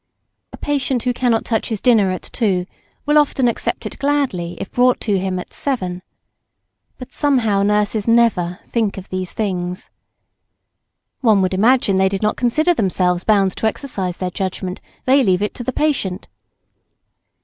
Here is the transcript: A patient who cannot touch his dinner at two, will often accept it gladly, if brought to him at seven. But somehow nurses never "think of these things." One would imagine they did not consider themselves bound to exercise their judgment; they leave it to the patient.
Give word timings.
A 0.51 0.57
patient 0.57 1.03
who 1.03 1.13
cannot 1.13 1.45
touch 1.45 1.69
his 1.69 1.79
dinner 1.79 2.09
at 2.09 2.23
two, 2.23 2.65
will 3.05 3.19
often 3.19 3.47
accept 3.47 3.85
it 3.85 3.99
gladly, 3.99 4.57
if 4.59 4.71
brought 4.71 4.99
to 5.01 5.19
him 5.19 5.37
at 5.37 5.53
seven. 5.53 6.01
But 6.97 7.13
somehow 7.13 7.61
nurses 7.61 8.07
never 8.07 8.57
"think 8.65 8.97
of 8.97 9.09
these 9.09 9.31
things." 9.31 9.91
One 11.19 11.43
would 11.43 11.53
imagine 11.53 11.97
they 11.97 12.09
did 12.09 12.23
not 12.23 12.35
consider 12.35 12.73
themselves 12.73 13.23
bound 13.23 13.55
to 13.57 13.67
exercise 13.67 14.17
their 14.17 14.31
judgment; 14.31 14.81
they 15.05 15.21
leave 15.23 15.43
it 15.43 15.53
to 15.53 15.63
the 15.63 15.71
patient. 15.71 16.27